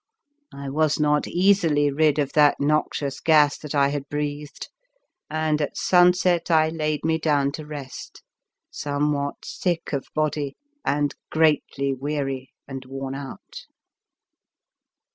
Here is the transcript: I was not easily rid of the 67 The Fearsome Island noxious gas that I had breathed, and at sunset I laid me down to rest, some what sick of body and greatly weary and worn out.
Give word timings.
I 0.51 0.67
was 0.67 0.99
not 0.99 1.27
easily 1.27 1.91
rid 1.91 2.17
of 2.17 2.33
the 2.33 2.47
67 2.47 2.49
The 2.49 2.49
Fearsome 2.49 2.49
Island 2.49 2.67
noxious 2.83 3.19
gas 3.19 3.57
that 3.59 3.75
I 3.75 3.87
had 3.89 4.09
breathed, 4.09 4.69
and 5.29 5.61
at 5.61 5.77
sunset 5.77 6.49
I 6.49 6.69
laid 6.69 7.03
me 7.05 7.19
down 7.19 7.51
to 7.51 7.67
rest, 7.67 8.23
some 8.71 9.13
what 9.13 9.45
sick 9.45 9.93
of 9.93 10.07
body 10.15 10.57
and 10.83 11.13
greatly 11.29 11.93
weary 11.93 12.49
and 12.67 12.83
worn 12.85 13.13
out. 13.13 13.67